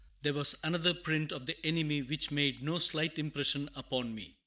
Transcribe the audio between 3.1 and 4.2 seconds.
impression upon